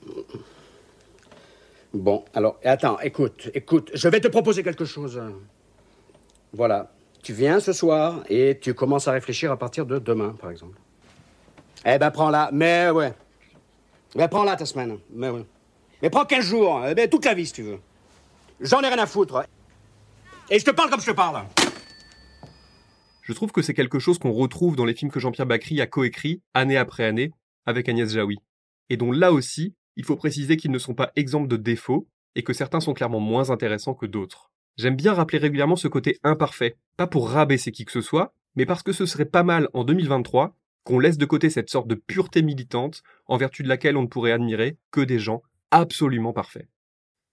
Bon, 1.94 2.26
alors, 2.34 2.60
attends, 2.64 3.00
écoute, 3.00 3.50
écoute, 3.54 3.92
je 3.94 4.08
vais 4.10 4.20
te 4.20 4.28
proposer 4.28 4.64
quelque 4.64 4.86
chose. 4.86 5.22
Voilà. 6.54 6.92
Tu 7.22 7.34
viens 7.34 7.60
ce 7.60 7.74
soir 7.74 8.24
et 8.30 8.58
tu 8.60 8.74
commences 8.74 9.08
à 9.08 9.12
réfléchir 9.12 9.52
à 9.52 9.58
partir 9.58 9.86
de 9.86 10.00
demain, 10.00 10.36
par 10.40 10.52
exemple. 10.52 10.78
Eh 11.86 11.98
ben, 11.98 12.12
prends-la. 12.12 12.50
Mais 12.54 12.90
ouais. 12.90 13.14
Mais 14.16 14.28
prends-la 14.28 14.56
ta 14.56 14.66
semaine. 14.66 14.98
Mais 15.14 15.30
ouais. 15.30 15.46
Mais 16.02 16.10
prends 16.10 16.26
15 16.26 16.46
jours. 16.46 16.84
Eh 16.88 16.96
ben, 16.96 17.10
toute 17.10 17.26
la 17.26 17.34
vie, 17.34 17.46
si 17.46 17.54
tu 17.54 17.64
veux. 17.64 17.80
J'en 18.62 18.82
ai 18.82 18.88
rien 18.88 19.00
à 19.00 19.06
foutre. 19.06 19.46
Et 20.50 20.60
je 20.60 20.66
te 20.66 20.72
parle 20.72 20.90
comme 20.90 21.02
je 21.02 21.12
te 21.12 21.16
parle. 21.16 21.44
Je 23.22 23.34
trouve 23.34 23.52
que 23.52 23.62
c'est 23.62 23.76
quelque 23.76 24.00
chose 24.00 24.18
qu'on 24.18 24.32
retrouve 24.32 24.76
dans 24.76 24.86
les 24.86 24.96
films 24.96 25.12
que 25.12 25.20
Jean-Pierre 25.20 25.46
Bacry 25.46 25.82
a 25.82 25.88
coécrits 25.88 26.42
année 26.56 26.78
après 26.78 27.06
année 27.06 27.32
avec 27.68 27.88
Agnès 27.88 28.12
Jaoui, 28.12 28.40
et 28.90 28.98
dont 28.98 29.12
là 29.12 29.32
aussi, 29.32 29.76
il 29.96 30.04
faut 30.04 30.16
préciser 30.16 30.58
qu'ils 30.58 30.72
ne 30.72 30.80
sont 30.80 30.96
pas 30.96 31.12
exemples 31.16 31.48
de 31.48 31.56
défauts 31.56 32.08
et 32.34 32.42
que 32.42 32.54
certains 32.54 32.80
sont 32.80 32.96
clairement 32.96 33.20
moins 33.20 33.52
intéressants 33.52 33.94
que 33.94 34.08
d'autres. 34.08 34.50
J'aime 34.80 34.96
bien 34.96 35.14
rappeler 35.14 35.40
régulièrement 35.40 35.76
ce 35.76 35.90
côté 35.90 36.20
imparfait, 36.24 36.78
pas 36.96 37.06
pour 37.06 37.32
rabaisser 37.32 37.74
qui 37.74 37.84
que 37.84 37.92
ce 37.92 38.00
soit, 38.00 38.34
mais 38.56 38.66
parce 38.66 38.82
que 38.82 38.94
ce 38.94 39.06
serait 39.06 39.26
pas 39.26 39.44
mal 39.44 39.68
en 39.74 39.84
2023 39.84 40.56
qu'on 40.86 41.00
laisse 41.00 41.18
de 41.18 41.26
côté 41.26 41.50
cette 41.50 41.70
sorte 41.70 41.90
de 41.90 41.96
pureté 41.96 42.42
militante 42.42 43.04
en 43.26 43.36
vertu 43.36 43.62
de 43.62 43.68
laquelle 43.68 43.98
on 43.98 44.04
ne 44.04 44.08
pourrait 44.08 44.32
admirer 44.32 44.78
que 44.90 45.02
des 45.02 45.20
gens 45.20 45.42
absolument 45.70 46.32
parfaits. 46.32 46.70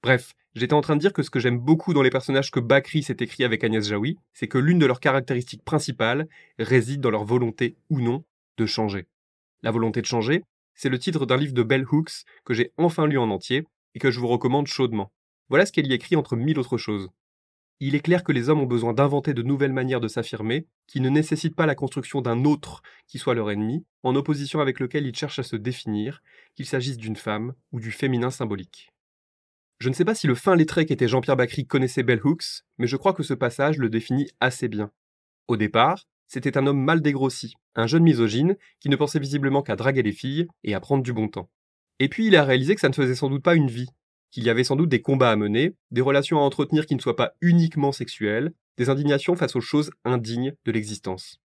Bref, 0.02 0.34
j'étais 0.56 0.72
en 0.72 0.80
train 0.80 0.96
de 0.96 1.00
dire 1.00 1.12
que 1.12 1.22
ce 1.22 1.30
que 1.30 1.38
j'aime 1.38 1.60
beaucoup 1.60 1.94
dans 1.94 2.02
les 2.02 2.10
personnages 2.10 2.50
que 2.50 2.58
Bakri 2.58 3.04
s'est 3.04 3.18
écrit 3.20 3.44
avec 3.44 3.62
Agnès 3.62 3.86
Jaoui, 3.86 4.18
c'est 4.34 4.48
que 4.48 4.58
l'une 4.58 4.80
de 4.80 4.86
leurs 4.86 4.98
caractéristiques 4.98 5.64
principales 5.64 6.26
réside 6.58 7.00
dans 7.00 7.10
leur 7.10 7.24
volonté 7.24 7.76
ou 7.90 8.00
non 8.00 8.24
de 8.56 8.66
changer. 8.66 9.06
La 9.62 9.70
volonté 9.70 10.00
de 10.00 10.06
changer, 10.06 10.42
c'est 10.74 10.88
le 10.88 10.98
titre 10.98 11.26
d'un 11.26 11.36
livre 11.36 11.54
de 11.54 11.62
Bell 11.62 11.86
Hooks 11.88 12.24
que 12.44 12.54
j'ai 12.54 12.72
enfin 12.76 13.06
lu 13.06 13.18
en 13.18 13.30
entier 13.30 13.68
et 13.94 14.00
que 14.00 14.10
je 14.10 14.18
vous 14.18 14.26
recommande 14.26 14.66
chaudement. 14.66 15.12
Voilà 15.48 15.64
ce 15.64 15.70
qu'elle 15.70 15.86
y 15.86 15.94
écrit 15.94 16.16
entre 16.16 16.34
mille 16.34 16.58
autres 16.58 16.76
choses. 16.76 17.08
Il 17.78 17.94
est 17.94 18.00
clair 18.00 18.24
que 18.24 18.32
les 18.32 18.48
hommes 18.48 18.60
ont 18.60 18.66
besoin 18.66 18.94
d'inventer 18.94 19.34
de 19.34 19.42
nouvelles 19.42 19.72
manières 19.72 20.00
de 20.00 20.08
s'affirmer, 20.08 20.66
qui 20.86 21.00
ne 21.00 21.10
nécessitent 21.10 21.56
pas 21.56 21.66
la 21.66 21.74
construction 21.74 22.22
d'un 22.22 22.44
autre 22.44 22.82
qui 23.06 23.18
soit 23.18 23.34
leur 23.34 23.50
ennemi, 23.50 23.84
en 24.02 24.16
opposition 24.16 24.60
avec 24.60 24.80
lequel 24.80 25.06
ils 25.06 25.14
cherchent 25.14 25.40
à 25.40 25.42
se 25.42 25.56
définir, 25.56 26.22
qu'il 26.54 26.64
s'agisse 26.64 26.96
d'une 26.96 27.16
femme 27.16 27.52
ou 27.72 27.80
du 27.80 27.90
féminin 27.90 28.30
symbolique. 28.30 28.92
Je 29.78 29.90
ne 29.90 29.94
sais 29.94 30.06
pas 30.06 30.14
si 30.14 30.26
le 30.26 30.34
fin 30.34 30.56
lettré 30.56 30.86
qu'était 30.86 31.06
Jean-Pierre 31.06 31.36
Bacry 31.36 31.66
connaissait 31.66 32.02
Bell 32.02 32.22
Hooks, 32.24 32.62
mais 32.78 32.86
je 32.86 32.96
crois 32.96 33.12
que 33.12 33.22
ce 33.22 33.34
passage 33.34 33.76
le 33.76 33.90
définit 33.90 34.30
assez 34.40 34.68
bien. 34.68 34.90
Au 35.46 35.58
départ, 35.58 36.06
c'était 36.26 36.56
un 36.56 36.66
homme 36.66 36.82
mal 36.82 37.02
dégrossi, 37.02 37.56
un 37.74 37.86
jeune 37.86 38.02
misogyne 38.04 38.56
qui 38.80 38.88
ne 38.88 38.96
pensait 38.96 39.18
visiblement 39.18 39.62
qu'à 39.62 39.76
draguer 39.76 40.02
les 40.02 40.12
filles 40.12 40.48
et 40.64 40.74
à 40.74 40.80
prendre 40.80 41.02
du 41.02 41.12
bon 41.12 41.28
temps. 41.28 41.50
Et 41.98 42.08
puis 42.08 42.26
il 42.26 42.36
a 42.36 42.44
réalisé 42.44 42.74
que 42.74 42.80
ça 42.80 42.88
ne 42.88 42.94
faisait 42.94 43.14
sans 43.14 43.28
doute 43.28 43.42
pas 43.42 43.54
une 43.54 43.68
vie, 43.68 43.88
qu'il 44.36 44.44
y 44.44 44.50
avait 44.50 44.64
sans 44.64 44.76
doute 44.76 44.90
des 44.90 45.00
combats 45.00 45.30
à 45.30 45.36
mener, 45.36 45.72
des 45.92 46.02
relations 46.02 46.36
à 46.36 46.42
entretenir 46.42 46.84
qui 46.84 46.94
ne 46.94 47.00
soient 47.00 47.16
pas 47.16 47.32
uniquement 47.40 47.90
sexuelles, 47.90 48.52
des 48.76 48.90
indignations 48.90 49.34
face 49.34 49.56
aux 49.56 49.62
choses 49.62 49.90
indignes 50.04 50.52
de 50.66 50.72
l'existence. 50.72 51.40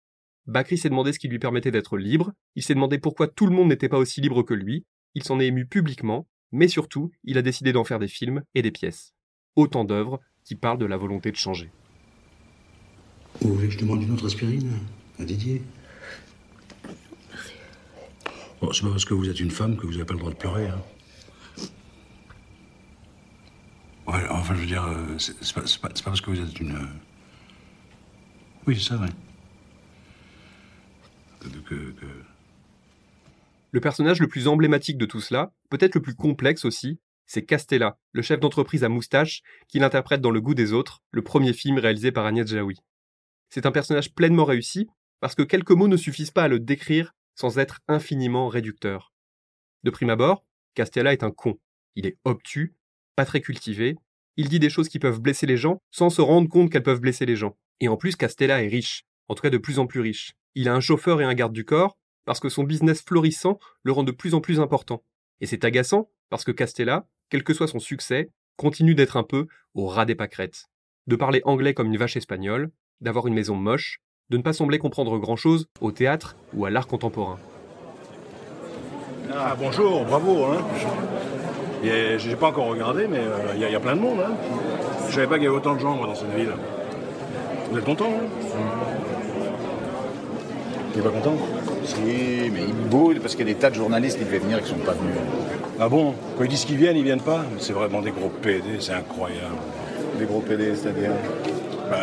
Bacry 0.46 0.78
s'est 0.78 0.90
demandé 0.90 1.14
ce 1.14 1.20
qui 1.20 1.30
lui 1.30 1.40
permettait 1.40 1.72
d'être 1.72 1.98
libre, 1.98 2.34
il 2.58 2.64
s'est 2.64 2.74
demandé 2.74 2.98
pourquoi 2.98 3.30
tout 3.30 3.46
le 3.46 3.56
monde 3.56 3.70
n'était 3.70 3.88
pas 3.88 3.98
aussi 3.98 4.20
libre 4.20 4.44
que 4.44 4.54
lui, 4.54 4.84
il 5.16 5.24
s'en 5.24 5.40
est 5.40 5.48
ému 5.48 5.66
publiquement, 5.66 6.28
mais 6.52 6.68
surtout, 6.68 7.12
il 7.24 7.38
a 7.38 7.42
décidé 7.42 7.72
d'en 7.72 7.86
faire 7.86 7.98
des 7.98 8.10
films 8.10 8.44
et 8.56 8.62
des 8.62 8.72
pièces. 8.72 9.14
Autant 9.56 9.86
d'œuvres 9.86 10.20
qui 10.44 10.56
parlent 10.56 10.78
de 10.78 10.86
la 10.86 10.98
volonté 10.98 11.32
de 11.32 11.38
changer. 11.38 11.72
Vous 13.40 13.54
voulez 13.54 13.68
que 13.68 13.74
je 13.74 13.80
demande 13.80 14.04
une 14.04 14.12
autre 14.12 14.26
aspirine 14.26 14.70
à 15.18 15.24
Didier? 15.24 15.62
Bon, 18.60 18.74
c'est 18.74 18.84
pas 18.84 18.90
parce 18.90 19.06
que 19.06 19.14
vous 19.14 19.30
êtes 19.30 19.40
une 19.40 19.50
femme 19.50 19.78
que 19.78 19.86
vous 19.86 19.94
n'avez 19.94 20.04
pas 20.04 20.14
le 20.14 20.20
droit 20.20 20.32
de 20.32 20.36
pleurer. 20.36 20.68
Hein. 20.68 20.82
Ouais, 24.12 24.28
enfin, 24.30 24.56
je 24.56 24.60
veux 24.60 24.66
dire, 24.66 24.84
euh, 24.84 25.18
c'est 25.18 25.54
pas, 25.54 25.62
pas, 25.62 25.90
parce 26.04 26.20
que 26.20 26.32
vous 26.32 26.42
êtes 26.42 26.60
une. 26.60 26.76
Euh, 26.76 26.86
oui, 28.68 28.76
c'est 28.76 28.90
ça, 28.90 28.98
ouais. 28.98 29.08
que, 31.40 31.76
que... 31.92 32.06
Le 33.72 33.80
personnage 33.80 34.20
le 34.20 34.28
plus 34.28 34.50
emblématique 34.50 34.98
de 34.98 35.06
tout 35.06 35.22
cela, 35.22 35.54
peut-être 35.70 35.96
le 35.96 36.02
plus 36.02 36.14
complexe 36.14 36.66
aussi, 36.66 37.00
c'est 37.26 37.46
Castella, 37.46 37.98
le 38.12 38.22
chef 38.22 38.42
d'entreprise 38.42 38.84
à 38.84 38.90
moustache, 38.90 39.44
qui 39.70 39.80
l'interprète 39.80 40.20
dans 40.20 40.32
Le 40.32 40.42
goût 40.42 40.56
des 40.56 40.74
autres, 40.74 41.02
le 41.12 41.22
premier 41.22 41.54
film 41.54 41.78
réalisé 41.78 42.12
par 42.12 42.26
Agnès 42.26 42.46
Jaoui. 42.46 42.76
C'est 43.50 43.66
un 43.66 43.72
personnage 43.72 44.14
pleinement 44.14 44.44
réussi, 44.44 44.90
parce 45.22 45.36
que 45.36 45.44
quelques 45.44 45.72
mots 45.72 45.88
ne 45.88 45.96
suffisent 45.96 46.32
pas 46.32 46.44
à 46.44 46.48
le 46.50 46.60
décrire 46.60 47.14
sans 47.36 47.60
être 47.60 47.80
infiniment 47.88 48.50
réducteur. 48.50 49.14
De 49.84 49.90
prime 49.90 50.10
abord, 50.10 50.44
Castella 50.74 51.14
est 51.14 51.24
un 51.24 51.32
con. 51.32 51.58
Il 51.96 52.06
est 52.06 52.18
obtus, 52.26 52.76
très 53.26 53.42
cultivé, 53.42 53.98
il 54.38 54.50
dit 54.50 54.60
des 54.60 54.70
choses 54.70 54.90
qui 54.90 55.00
peuvent 55.00 55.20
blesser 55.20 55.46
les 55.46 55.58
gens 55.58 55.82
sans 55.92 56.10
se 56.10 56.22
rendre 56.22 56.50
compte 56.50 56.72
qu'elles 56.72 56.84
peuvent 56.84 57.02
blesser 57.02 57.26
les 57.26 57.36
gens. 57.36 57.58
Et 57.80 57.88
en 57.88 57.98
plus, 57.98 58.16
Castella 58.16 58.64
est 58.64 58.68
riche, 58.68 59.04
en 59.28 59.36
tout 59.36 59.42
cas 59.42 59.50
de 59.50 59.58
plus 59.58 59.80
en 59.80 59.88
plus 59.88 60.00
riche. 60.00 60.34
Il 60.56 60.70
a 60.70 60.74
un 60.74 60.80
chauffeur 60.80 61.22
et 61.22 61.26
un 61.26 61.34
garde 61.34 61.54
du 61.54 61.66
corps, 61.66 61.98
parce 62.26 62.40
que 62.40 62.50
son 62.50 62.64
business 62.64 63.02
florissant 63.02 63.60
le 63.84 63.92
rend 63.92 64.04
de 64.04 64.12
plus 64.12 64.34
en 64.34 64.42
plus 64.42 64.60
important. 64.60 65.04
Et 65.40 65.46
c'est 65.46 65.66
agaçant, 65.66 66.10
parce 66.30 66.44
que 66.44 66.52
Castella, 66.52 67.08
quel 67.30 67.44
que 67.44 67.54
soit 67.54 67.68
son 67.68 67.80
succès, 67.80 68.30
continue 68.58 68.96
d'être 68.96 69.18
un 69.18 69.24
peu 69.24 69.48
au 69.74 69.88
ras 69.88 70.06
des 70.06 70.16
pâquerettes, 70.16 70.66
de 71.08 71.16
parler 71.16 71.42
anglais 71.46 71.74
comme 71.74 71.88
une 71.88 71.98
vache 71.98 72.18
espagnole, 72.18 72.72
d'avoir 73.00 73.28
une 73.28 73.34
maison 73.34 73.56
moche, 73.56 74.00
de 74.30 74.38
ne 74.38 74.44
pas 74.44 74.54
sembler 74.54 74.78
comprendre 74.78 75.18
grand-chose 75.18 75.68
au 75.82 75.92
théâtre 75.92 76.36
ou 76.54 76.66
à 76.66 76.70
l'art 76.70 76.88
contemporain. 76.88 77.40
Ah, 79.34 79.56
bonjour, 79.58 80.06
bravo. 80.06 80.46
Hein. 80.46 80.66
J'ai 81.84 82.36
pas 82.36 82.48
encore 82.48 82.68
regardé, 82.68 83.08
mais 83.08 83.22
il 83.56 83.62
y, 83.62 83.76
a 83.76 83.80
plein 83.80 83.96
de 83.96 84.02
monde. 84.02 84.20
Hein. 84.24 84.34
Je 85.10 85.16
savais 85.16 85.28
pas 85.28 85.36
qu'il 85.36 85.46
y 85.46 85.48
avait 85.48 85.56
autant 85.56 85.76
de 85.76 85.80
gens 85.80 85.96
moi, 85.96 86.08
dans 86.08 86.16
cette 86.16 86.34
ville. 86.36 86.52
Vous 87.72 87.78
êtes 87.78 87.86
content 87.86 88.10
hein? 88.10 88.28
Tu 90.94 91.00
pas 91.00 91.10
content? 91.10 91.36
Si, 91.86 92.02
mais 92.54 92.64
ils 92.68 92.90
boudent 92.90 93.20
parce 93.20 93.36
qu'il 93.36 93.48
y 93.48 93.52
a 93.52 93.54
des 93.54 93.60
tas 93.60 93.70
de 93.70 93.76
journalistes 93.76 94.18
qui 94.20 94.26
devaient 94.26 94.40
venir 94.40 94.58
et 94.58 94.62
qui 94.62 94.70
sont 94.70 94.76
pas 94.76 94.92
venus. 94.92 95.16
Ah 95.80 95.88
bon? 95.88 96.14
Quand 96.38 96.44
ils 96.44 96.50
disent 96.50 96.66
qu'ils 96.66 96.78
viennent, 96.78 96.98
ils 96.98 97.04
viennent 97.04 97.22
pas? 97.22 97.46
C'est 97.60 97.74
vraiment 97.74 98.02
des 98.02 98.12
gros 98.12 98.30
PD, 98.30 98.64
c'est 98.80 98.94
incroyable. 98.94 99.56
Des 100.20 100.26
gros 100.26 100.42
PD, 100.42 100.76
c'est-à-dire? 100.76 101.12
Bah, 101.90 101.98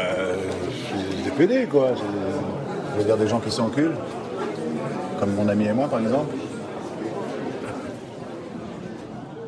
des 1.23 1.31
PD, 1.31 1.67
quoi. 1.67 1.93
Vous 1.93 2.93
voulez 2.95 3.05
dire 3.05 3.19
des 3.19 3.29
gens 3.29 3.41
qui 3.41 3.51
s'enculent? 3.51 3.97
Comme 5.21 5.35
mon 5.35 5.49
ami 5.49 5.67
et 5.67 5.73
moi, 5.73 5.87
par 5.87 6.01
exemple? 6.01 6.35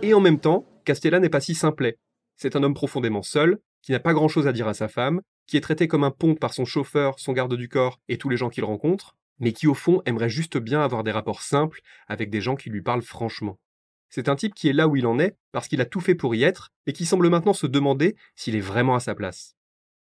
Et 0.02 0.14
en 0.14 0.20
même 0.20 0.40
temps, 0.40 0.64
Castella 0.86 1.20
n'est 1.20 1.28
pas 1.28 1.40
si 1.40 1.54
simplet. 1.54 1.98
C'est 2.36 2.56
un 2.56 2.62
homme 2.62 2.74
profondément 2.74 3.22
seul, 3.22 3.58
qui 3.82 3.92
n'a 3.92 4.00
pas 4.00 4.14
grand-chose 4.14 4.46
à 4.46 4.52
dire 4.52 4.66
à 4.66 4.72
sa 4.72 4.88
femme, 4.88 5.20
qui 5.46 5.58
est 5.58 5.60
traité 5.60 5.88
comme 5.88 6.04
un 6.04 6.10
pont 6.10 6.34
par 6.34 6.54
son 6.54 6.64
chauffeur, 6.64 7.18
son 7.18 7.32
garde 7.32 7.54
du 7.54 7.68
corps 7.68 8.00
et 8.08 8.16
tous 8.16 8.30
les 8.30 8.38
gens 8.38 8.48
qu'il 8.48 8.64
rencontre, 8.64 9.14
mais 9.40 9.52
qui 9.52 9.66
au 9.66 9.74
fond 9.74 10.00
aimerait 10.06 10.30
juste 10.30 10.56
bien 10.56 10.80
avoir 10.80 11.04
des 11.04 11.10
rapports 11.10 11.42
simples 11.42 11.80
avec 12.08 12.30
des 12.30 12.40
gens 12.40 12.56
qui 12.56 12.70
lui 12.70 12.80
parlent 12.80 13.02
franchement. 13.02 13.58
C'est 14.08 14.28
un 14.28 14.36
type 14.36 14.54
qui 14.54 14.68
est 14.68 14.72
là 14.72 14.88
où 14.88 14.96
il 14.96 15.06
en 15.06 15.18
est 15.18 15.36
parce 15.52 15.68
qu'il 15.68 15.80
a 15.82 15.86
tout 15.86 16.00
fait 16.00 16.14
pour 16.14 16.34
y 16.34 16.44
être 16.44 16.70
et 16.86 16.92
qui 16.94 17.04
semble 17.04 17.28
maintenant 17.28 17.52
se 17.52 17.66
demander 17.66 18.16
s'il 18.34 18.56
est 18.56 18.60
vraiment 18.60 18.94
à 18.94 19.00
sa 19.00 19.14
place. 19.14 19.54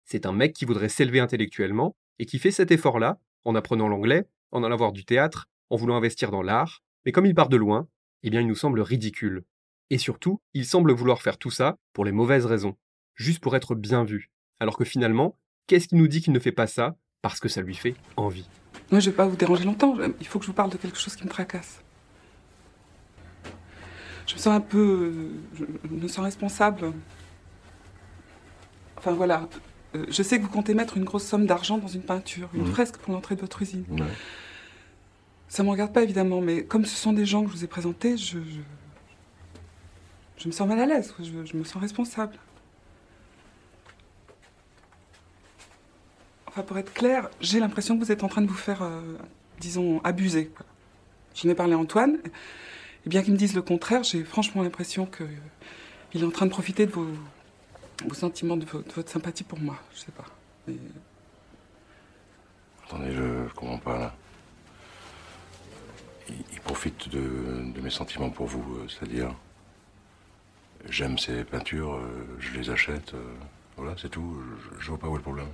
C'est 0.05 0.25
un 0.25 0.31
mec 0.31 0.53
qui 0.53 0.65
voudrait 0.65 0.89
s'élever 0.89 1.19
intellectuellement 1.19 1.95
et 2.19 2.25
qui 2.25 2.39
fait 2.39 2.51
cet 2.51 2.71
effort-là 2.71 3.19
en 3.43 3.53
apprenant 3.53 3.87
l'anglais, 3.87 4.25
en 4.51 4.63
allant 4.63 4.77
voir 4.77 4.93
du 4.93 5.03
théâtre, 5.03 5.47
en 5.69 5.75
voulant 5.75 5.97
investir 5.97 6.31
dans 6.31 6.41
l'art, 6.41 6.83
mais 7.05 7.11
comme 7.11 7.25
il 7.25 7.35
part 7.35 7.49
de 7.49 7.57
loin, 7.57 7.87
eh 8.23 8.29
bien 8.29 8.41
il 8.41 8.47
nous 8.47 8.55
semble 8.55 8.81
ridicule. 8.81 9.43
Et 9.89 9.97
surtout, 9.97 10.39
il 10.53 10.65
semble 10.65 10.93
vouloir 10.93 11.21
faire 11.21 11.37
tout 11.37 11.51
ça 11.51 11.77
pour 11.93 12.05
les 12.05 12.11
mauvaises 12.11 12.45
raisons, 12.45 12.75
juste 13.15 13.39
pour 13.41 13.55
être 13.55 13.75
bien 13.75 14.03
vu. 14.03 14.29
Alors 14.59 14.77
que 14.77 14.85
finalement, 14.85 15.37
qu'est-ce 15.67 15.87
qui 15.87 15.95
nous 15.95 16.07
dit 16.07 16.21
qu'il 16.21 16.33
ne 16.33 16.39
fait 16.39 16.51
pas 16.51 16.67
ça 16.67 16.95
parce 17.21 17.39
que 17.39 17.49
ça 17.49 17.61
lui 17.61 17.75
fait 17.75 17.95
envie? 18.15 18.47
Moi, 18.91 18.99
je 18.99 19.09
vais 19.09 19.15
pas 19.15 19.25
vous 19.27 19.35
déranger 19.35 19.63
longtemps. 19.65 19.95
Il 20.19 20.27
faut 20.27 20.39
que 20.39 20.45
je 20.45 20.49
vous 20.51 20.55
parle 20.55 20.69
de 20.71 20.77
quelque 20.77 20.97
chose 20.97 21.15
qui 21.15 21.23
me 21.23 21.29
tracasse. 21.29 21.81
Je 24.27 24.35
me 24.35 24.39
sens 24.39 24.53
un 24.53 24.61
peu. 24.61 25.31
Je 25.57 25.65
me 25.89 26.07
sens 26.07 26.23
responsable. 26.23 26.91
Enfin 28.97 29.11
voilà. 29.13 29.47
Euh, 29.95 30.05
je 30.09 30.21
sais 30.21 30.37
que 30.37 30.43
vous 30.43 30.49
comptez 30.49 30.75
mettre 30.75 30.97
une 30.97 31.03
grosse 31.03 31.25
somme 31.25 31.47
d'argent 31.47 31.79
dans 31.79 31.87
une 31.87 32.03
peinture, 32.03 32.49
une 32.53 32.61
Mhm. 32.61 32.71
fresque 32.71 32.97
pour 32.97 33.13
l'entrée 33.13 33.35
de 33.35 33.41
votre 33.41 33.61
usine. 33.63 33.85
Ouais. 33.89 34.05
Ça 35.47 35.63
me 35.63 35.69
regarde 35.69 35.91
pas 35.93 36.03
évidemment, 36.03 36.41
mais 36.41 36.63
comme 36.63 36.85
ce 36.85 36.95
sont 36.95 37.11
des 37.13 37.25
gens 37.25 37.41
que 37.43 37.49
je 37.49 37.55
vous 37.55 37.63
ai 37.63 37.67
présentés, 37.67 38.17
je. 38.17 38.37
Je, 38.39 38.59
je 40.39 40.47
me 40.47 40.51
sens 40.51 40.67
mal 40.67 40.79
à 40.79 40.85
l'aise, 40.85 41.13
je, 41.19 41.55
me 41.57 41.63
sens 41.63 41.81
responsable. 41.81 42.35
Enfin, 46.47 46.63
pour 46.63 46.77
être 46.77 46.93
clair, 46.93 47.29
j'ai 47.41 47.59
l'impression 47.59 47.97
que 47.97 48.03
vous 48.03 48.11
êtes 48.11 48.23
en 48.23 48.27
train 48.27 48.41
de 48.41 48.47
vous 48.47 48.53
faire, 48.55 48.81
euh, 48.81 49.01
disons, 49.59 49.99
abuser. 50.03 50.47
quoi. 50.47 50.65
J'en 51.35 51.49
ai 51.49 51.55
parlé 51.55 51.73
à 51.73 51.77
Antoine, 51.77 52.17
et 53.05 53.09
bien 53.09 53.21
qu'il 53.21 53.33
me 53.33 53.37
dise 53.37 53.53
le 53.53 53.61
contraire, 53.61 54.03
j'ai 54.03 54.23
franchement 54.23 54.63
l'impression 54.63 55.05
que 55.05 55.23
euh, 55.23 55.27
est 56.15 56.23
en 56.23 56.31
train 56.31 56.45
de 56.47 56.51
profiter 56.51 56.85
de 56.87 56.91
vos, 56.91 57.07
sentiments, 58.13 58.57
de, 58.57 58.65
vo- 58.65 58.81
de 58.81 58.91
votre 58.91 59.11
sympathie 59.11 59.43
pour 59.43 59.59
moi. 59.59 59.77
Je 59.93 59.99
sais 59.99 60.11
pas. 60.11 60.25
Mais- 60.67 60.75
Attendez, 62.87 63.11
je, 63.13 63.47
comprends 63.53 63.77
pas 63.77 63.99
là. 63.99 64.15
Il, 66.29 66.59
profite 66.61 67.09
de, 67.09 67.71
mes 67.81 67.89
sentiments 67.89 68.29
pour 68.29 68.47
vous, 68.47 68.75
euh, 68.77 68.87
c'est-à-dire. 68.87 69.33
J'aime 70.87 71.17
ces 71.17 71.43
peintures, 71.43 71.93
euh, 71.95 72.37
je 72.39 72.51
les 72.57 72.69
achète, 72.69 73.13
euh, 73.13 73.33
voilà, 73.77 73.95
c'est 73.97 74.09
tout. 74.09 74.41
Je, 74.75 74.79
je 74.81 74.89
vois 74.89 74.97
pas 74.97 75.07
où 75.07 75.13
est 75.13 75.17
le 75.17 75.23
problème. 75.23 75.49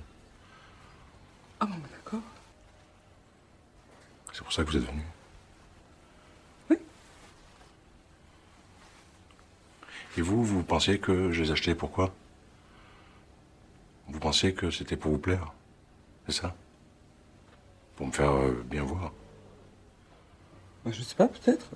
Ah 1.60 1.66
bon, 1.66 1.74
bah, 1.74 1.88
d'accord. 1.92 2.20
C'est 4.32 4.42
pour 4.42 4.52
ça 4.52 4.62
que 4.64 4.70
vous 4.70 4.76
êtes 4.76 4.84
venu. 4.84 5.02
Oui. 6.70 6.78
Et 10.16 10.20
vous, 10.20 10.44
vous 10.44 10.62
pensiez 10.62 10.98
que 11.00 11.32
je 11.32 11.42
les 11.42 11.50
achetais 11.50 11.74
pourquoi 11.74 12.14
Vous 14.08 14.20
pensiez 14.20 14.54
que 14.54 14.70
c'était 14.70 14.96
pour 14.96 15.12
vous 15.12 15.18
plaire 15.18 15.52
C'est 16.26 16.40
ça? 16.40 16.54
Pour 17.96 18.06
me 18.06 18.12
faire 18.12 18.32
euh, 18.32 18.62
bien 18.66 18.82
voir 18.84 19.12
Bah, 20.84 20.92
je 20.92 21.02
sais 21.02 21.14
pas, 21.16 21.28
peut-être. 21.28 21.66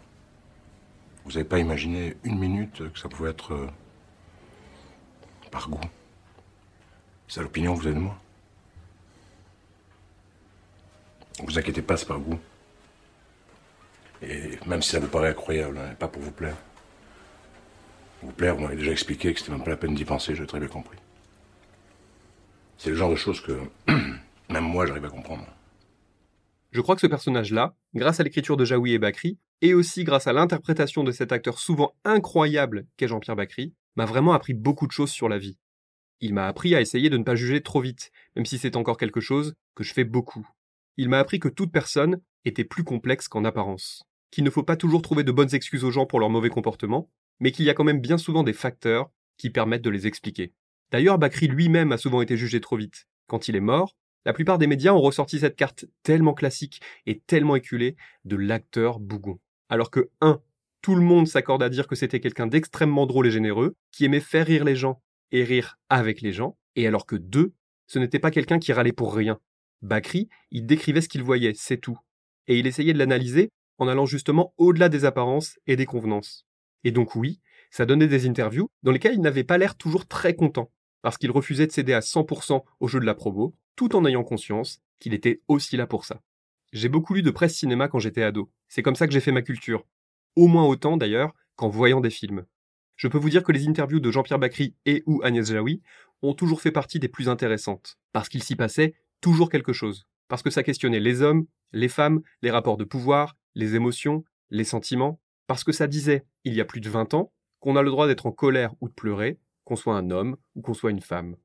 Vous 1.25 1.33
n'avez 1.33 1.45
pas 1.45 1.59
imaginé 1.59 2.17
une 2.25 2.39
minute 2.39 2.93
que 2.93 2.99
ça 2.99 3.09
pouvait 3.09 3.31
être 3.31 3.53
euh, 3.53 3.69
par 5.51 5.69
goût? 5.69 5.81
C'est 7.29 7.43
l'opinion 7.43 7.75
que 7.75 7.81
vous 7.81 7.87
avez 7.87 7.97
de 7.97 8.01
moi. 8.01 8.19
Vous 11.43 11.59
inquiétez 11.59 11.83
pas, 11.83 11.97
c'est 11.97 12.07
par 12.07 12.19
goût. 12.19 12.39
Et 14.23 14.59
même 14.67 14.83
si 14.83 14.91
ça 14.91 15.01
vous 15.01 15.09
paraît 15.09 15.31
incroyable, 15.31 15.79
hein, 15.79 15.95
pas 15.99 16.09
pour 16.09 16.23
vous 16.23 16.33
plaire. 16.33 16.57
Vous 18.23 18.33
plaire, 18.33 18.55
vous 18.55 18.63
m'avez 18.63 18.77
déjà 18.77 18.91
expliqué 18.91 19.33
que 19.33 19.41
c'était 19.41 19.53
même 19.53 19.65
pas 19.65 19.71
la 19.71 19.77
peine 19.77 19.95
d'y 19.95 20.05
penser, 20.05 20.35
j'ai 20.35 20.47
très 20.47 20.59
bien 20.59 20.69
compris. 20.69 20.99
C'est 22.77 22.91
le 22.91 22.97
genre 22.97 23.11
de 23.11 23.17
choses 23.17 23.41
que 23.41 23.59
même 24.51 24.65
moi 24.65 24.87
j'arrive 24.87 25.05
à 25.07 25.11
comprendre. 25.11 25.47
Je 26.73 26.81
crois 26.81 26.95
que 26.95 27.01
ce 27.01 27.07
personnage-là, 27.07 27.75
grâce 27.95 28.21
à 28.21 28.23
l'écriture 28.23 28.57
de 28.57 28.65
Jaoui 28.65 28.93
et 28.93 28.99
Bakri, 28.99 29.39
et 29.63 29.75
aussi 29.75 30.05
grâce 30.05 30.27
à 30.27 30.33
l'interprétation 30.33 31.05
de 31.05 31.13
cet 31.13 31.33
acteur 31.33 31.59
souvent 31.59 31.95
incroyable 32.05 32.87
qu'est 32.97 33.09
Jean-Pierre 33.09 33.37
Bakri, 33.37 33.75
m'a 33.97 34.07
vraiment 34.07 34.33
appris 34.33 34.55
beaucoup 34.55 34.87
de 34.87 34.93
choses 34.93 35.11
sur 35.11 35.29
la 35.29 35.39
vie. 35.39 35.59
Il 36.21 36.35
m'a 36.35 36.47
appris 36.47 36.75
à 36.75 36.81
essayer 36.81 37.11
de 37.11 37.17
ne 37.17 37.25
pas 37.25 37.35
juger 37.35 37.63
trop 37.63 37.81
vite, 37.81 38.11
même 38.37 38.47
si 38.47 38.59
c'est 38.59 38.77
encore 38.77 38.97
quelque 38.97 39.21
chose 39.21 39.55
que 39.75 39.85
je 39.85 39.93
fais 39.93 40.05
beaucoup. 40.05 40.47
Il 40.97 41.09
m'a 41.09 41.19
appris 41.19 41.41
que 41.41 41.49
toute 41.49 41.73
personne 41.73 42.21
était 42.45 42.65
plus 42.65 42.85
complexe 42.85 43.29
qu'en 43.29 43.45
apparence, 43.45 44.03
qu'il 44.31 44.45
ne 44.45 44.51
faut 44.51 44.63
pas 44.63 44.77
toujours 44.77 45.03
trouver 45.03 45.25
de 45.25 45.33
bonnes 45.33 45.55
excuses 45.55 45.85
aux 45.85 45.91
gens 45.91 46.07
pour 46.07 46.21
leur 46.21 46.31
mauvais 46.31 46.51
comportement, 46.51 47.11
mais 47.39 47.53
qu'il 47.53 47.65
y 47.65 47.71
a 47.71 47.75
quand 47.75 47.85
même 47.85 48.01
bien 48.01 48.19
souvent 48.19 48.43
des 48.43 48.53
facteurs 48.53 49.11
qui 49.37 49.51
permettent 49.51 49.83
de 49.83 49.91
les 49.91 50.07
expliquer. 50.07 50.53
D'ailleurs, 50.91 51.19
Bakri 51.19 51.49
lui-même 51.49 51.93
a 51.93 51.99
souvent 51.99 52.21
été 52.21 52.37
jugé 52.37 52.61
trop 52.61 52.77
vite. 52.77 53.07
Quand 53.27 53.49
il 53.49 53.57
est 53.57 53.61
mort, 53.61 53.97
la 54.27 54.33
plupart 54.33 54.59
des 54.59 54.67
médias 54.67 54.93
ont 54.93 55.01
ressorti 55.01 55.39
cette 55.39 55.57
carte 55.57 55.87
tellement 56.03 56.35
classique 56.35 56.81
et 57.07 57.21
tellement 57.21 57.57
éculée 57.57 57.97
de 58.25 58.37
l'acteur 58.37 59.01
bougon. 59.01 59.39
Alors 59.71 59.93
que 59.93 60.11
1. 60.21 60.43
Tout 60.83 60.97
le 60.97 61.01
monde 61.01 61.29
s'accorde 61.29 61.63
à 61.63 61.69
dire 61.69 61.87
que 61.87 61.95
c'était 61.95 62.19
quelqu'un 62.19 62.49
d'extrêmement 62.49 63.07
drôle 63.07 63.29
et 63.29 63.31
généreux, 63.31 63.77
qui 63.93 64.05
aimait 64.05 64.19
faire 64.19 64.47
rire 64.47 64.65
les 64.65 64.75
gens 64.75 65.01
et 65.31 65.45
rire 65.45 65.79
avec 65.89 66.23
les 66.23 66.33
gens, 66.33 66.59
et 66.75 66.89
alors 66.89 67.07
que 67.07 67.15
2. 67.15 67.55
Ce 67.87 67.99
n'était 68.01 68.19
pas 68.19 68.33
quelqu'un 68.33 68.59
qui 68.59 68.73
râlait 68.73 68.93
pour 68.93 69.15
rien. 69.15 69.39
Bakri, 69.81 70.29
il 70.51 70.67
décrivait 70.67 71.01
ce 71.01 71.09
qu'il 71.09 71.23
voyait, 71.23 71.53
c'est 71.55 71.77
tout. 71.77 71.99
Et 72.49 72.59
il 72.59 72.67
essayait 72.67 72.93
de 72.93 72.99
l'analyser 72.99 73.53
en 73.79 73.87
allant 73.87 74.07
justement 74.07 74.55
au-delà 74.59 74.89
des 74.89 75.05
apparences 75.05 75.59
et 75.69 75.77
des 75.77 75.87
convenances. 75.87 76.47
Et 76.83 76.91
donc 76.91 77.15
oui, 77.15 77.41
ça 77.71 77.87
donnait 77.87 78.09
des 78.09 78.29
interviews 78.29 78.69
dans 78.83 78.91
lesquelles 78.91 79.15
il 79.15 79.21
n'avait 79.21 79.45
pas 79.45 79.57
l'air 79.57 79.77
toujours 79.77 80.07
très 80.07 80.35
content, 80.35 80.73
parce 81.01 81.17
qu'il 81.17 81.31
refusait 81.31 81.69
de 81.69 81.73
céder 81.73 81.93
à 81.93 82.01
100% 82.01 82.65
au 82.81 82.89
jeu 82.89 82.99
de 82.99 83.07
la 83.07 83.15
promo, 83.15 83.55
tout 83.77 83.95
en 83.95 84.05
ayant 84.05 84.25
conscience 84.25 84.81
qu'il 84.99 85.15
était 85.15 85.43
aussi 85.47 85.77
là 85.77 85.87
pour 85.87 86.05
ça. 86.05 86.21
J'ai 86.73 86.89
beaucoup 86.89 87.15
lu 87.15 87.23
de 87.23 87.31
presse 87.31 87.57
cinéma 87.57 87.89
quand 87.89 87.99
j'étais 87.99 88.23
ado. 88.23 88.51
C'est 88.69 88.83
comme 88.83 88.95
ça 88.95 89.07
que 89.07 89.13
j'ai 89.13 89.21
fait 89.21 89.33
ma 89.33 89.43
culture. 89.43 89.85
Au 90.37 90.47
moins 90.47 90.67
autant 90.67 90.97
d'ailleurs 90.97 91.35
qu'en 91.57 91.69
voyant 91.69 92.01
des 92.01 92.11
films. 92.11 92.45
Je 92.97 93.09
peux 93.09 93.19
vous 93.19 93.31
dire 93.31 93.43
que 93.43 93.53
les 93.53 93.67
interviews 93.67 93.99
de 93.99 94.11
Jean-Pierre 94.11 94.39
Bacry 94.39 94.75
et 94.87 95.03
ou 95.07 95.21
Agnès 95.25 95.51
Jaoui 95.51 95.83
ont 96.23 96.35
toujours 96.35 96.61
fait 96.61 96.71
partie 96.71 96.99
des 96.99 97.09
plus 97.09 97.29
intéressantes, 97.29 97.99
parce 98.13 98.29
qu'il 98.29 98.43
s'y 98.43 98.57
passait 98.57 98.95
toujours 99.21 99.49
quelque 99.49 99.73
chose, 99.73 100.07
parce 100.29 100.43
que 100.43 100.51
ça 100.51 100.63
questionnait 100.63 101.01
les 101.01 101.23
hommes, 101.23 101.47
les 101.73 101.89
femmes, 101.89 102.21
les 102.43 102.51
rapports 102.51 102.77
de 102.77 102.85
pouvoir, 102.85 103.37
les 103.55 103.75
émotions, 103.75 104.25
les 104.51 104.65
sentiments, 104.65 105.19
parce 105.47 105.65
que 105.65 105.73
ça 105.73 105.87
disait, 105.87 106.25
il 106.45 106.55
y 106.55 106.61
a 106.61 106.65
plus 106.65 106.81
de 106.81 106.91
20 106.91 107.15
ans, 107.15 107.33
qu'on 107.59 107.77
a 107.77 107.83
le 107.83 107.91
droit 107.91 108.07
d'être 108.07 108.27
en 108.27 108.33
colère 108.33 108.75
ou 108.81 108.89
de 108.89 108.95
pleurer, 108.95 109.39
qu'on 109.65 109.77
soit 109.77 109.97
un 109.97 110.11
homme 110.11 110.37
ou 110.55 110.63
qu'on 110.63 110.75
soit 110.75 110.91
une 110.91 111.01
femme. 111.01 111.37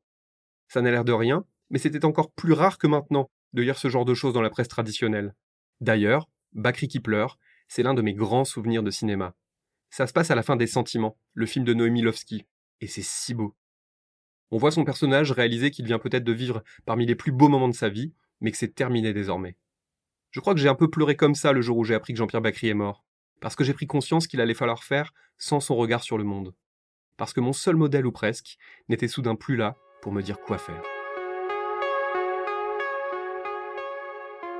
Ça 0.67 0.81
n'a 0.81 0.91
l'air 0.91 1.05
de 1.05 1.13
rien, 1.13 1.45
mais 1.69 1.79
c'était 1.79 2.05
encore 2.05 2.31
plus 2.31 2.53
rare 2.53 2.77
que 2.77 2.87
maintenant 2.87 3.29
de 3.55 3.61
lire 3.61 3.77
ce 3.77 3.87
genre 3.87 4.05
de 4.05 4.13
choses 4.13 4.33
dans 4.33 4.41
la 4.41 4.49
presse 4.49 4.67
traditionnelle. 4.67 5.33
D'ailleurs, 5.81 6.29
Bakri 6.53 6.87
qui 6.87 6.99
pleure, 6.99 7.39
c'est 7.67 7.83
l'un 7.83 7.93
de 7.93 8.01
mes 8.01 8.13
grands 8.13 8.45
souvenirs 8.45 8.83
de 8.83 8.91
cinéma. 8.91 9.33
Ça 9.89 10.05
se 10.05 10.13
passe 10.13 10.29
à 10.29 10.35
la 10.35 10.43
fin 10.43 10.55
des 10.55 10.67
Sentiments, 10.67 11.17
le 11.33 11.45
film 11.45 11.65
de 11.65 11.73
Noémie 11.73 12.01
Lovski, 12.01 12.45
et 12.81 12.87
c'est 12.87 13.03
si 13.03 13.33
beau. 13.33 13.55
On 14.51 14.57
voit 14.57 14.71
son 14.71 14.83
personnage 14.83 15.31
réaliser 15.31 15.71
qu'il 15.71 15.85
vient 15.85 15.99
peut-être 15.99 16.23
de 16.23 16.31
vivre 16.31 16.63
parmi 16.85 17.05
les 17.05 17.15
plus 17.15 17.31
beaux 17.31 17.49
moments 17.49 17.69
de 17.69 17.73
sa 17.73 17.89
vie, 17.89 18.13
mais 18.41 18.51
que 18.51 18.57
c'est 18.57 18.75
terminé 18.75 19.13
désormais. 19.13 19.57
Je 20.31 20.39
crois 20.41 20.53
que 20.53 20.59
j'ai 20.59 20.69
un 20.69 20.75
peu 20.75 20.89
pleuré 20.89 21.15
comme 21.15 21.33
ça 21.33 21.53
le 21.53 21.61
jour 21.61 21.77
où 21.77 21.83
j'ai 21.83 21.95
appris 21.95 22.13
que 22.13 22.19
Jean-Pierre 22.19 22.41
Bacry 22.41 22.67
est 22.67 22.73
mort, 22.73 23.05
parce 23.39 23.55
que 23.55 23.63
j'ai 23.63 23.73
pris 23.73 23.87
conscience 23.87 24.27
qu'il 24.27 24.41
allait 24.41 24.53
falloir 24.53 24.83
faire 24.83 25.13
sans 25.37 25.59
son 25.59 25.75
regard 25.75 26.03
sur 26.03 26.17
le 26.17 26.23
monde. 26.23 26.53
parce 27.17 27.31
que 27.31 27.39
mon 27.39 27.53
seul 27.53 27.75
modèle 27.75 28.05
ou 28.05 28.11
presque 28.11 28.57
n'était 28.89 29.07
soudain 29.07 29.35
plus 29.35 29.55
là 29.55 29.77
pour 30.01 30.11
me 30.11 30.21
dire 30.21 30.39
quoi 30.41 30.57
faire. 30.57 30.94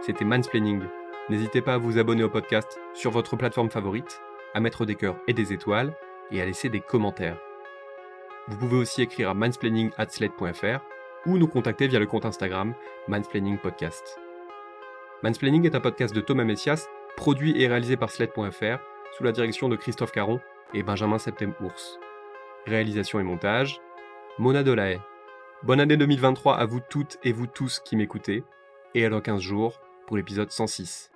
C'était 0.06 0.24
Mansplaining. 0.24 0.84
N'hésitez 1.30 1.62
pas 1.62 1.74
à 1.74 1.78
vous 1.80 1.98
abonner 1.98 2.22
au 2.22 2.30
podcast 2.30 2.80
sur 2.94 3.10
votre 3.10 3.36
plateforme 3.38 3.72
favorite, 3.72 4.22
à 4.54 4.60
mettre 4.60 4.86
des 4.86 4.94
cœurs 4.94 5.18
et 5.28 5.34
des 5.34 5.52
étoiles, 5.52 5.96
et 6.30 6.40
à 6.40 6.46
laisser 6.46 6.70
des 6.70 6.80
commentaires. 6.80 7.40
Vous 8.48 8.56
pouvez 8.56 8.78
aussi 8.78 9.02
écrire 9.02 9.32
à 9.32 9.34
mansplaining.slate.fr 9.34 10.86
ou 11.26 11.40
nous 11.40 11.48
contacter 11.48 11.88
via 11.88 11.98
le 11.98 12.06
compte 12.06 12.26
Instagram 12.26 12.76
Mansplaining 13.08 13.58
Podcast. 13.58 14.20
Mansplaining 15.24 15.66
est 15.66 15.74
un 15.74 15.82
podcast 15.82 16.14
de 16.14 16.22
Thomas 16.22 16.44
Messias, 16.44 16.88
produit 17.18 17.60
et 17.60 17.68
réalisé 17.68 17.98
par 17.98 18.12
Slate.fr, 18.12 18.78
sous 19.18 19.24
la 19.24 19.32
direction 19.32 19.70
de 19.70 19.76
Christophe 19.76 20.12
Caron 20.12 20.40
et 20.76 20.84
Benjamin 20.84 21.18
Septem-Ours. 21.18 22.00
Réalisation 22.68 23.20
et 23.20 23.24
montage, 23.24 23.82
Mona 24.38 24.62
Delahaye. 24.62 25.02
Bonne 25.64 25.80
année 25.80 25.98
2023 25.98 26.58
à 26.58 26.66
vous 26.68 26.80
toutes 26.80 27.18
et 27.24 27.34
vous 27.34 27.48
tous 27.48 27.80
qui 27.80 27.96
m'écoutez, 27.96 28.44
et 28.94 29.04
à 29.04 29.10
dans 29.10 29.22
15 29.22 29.42
jours 29.42 29.82
pour 30.08 30.18
l'épisode 30.18 30.52
106. 30.52 31.12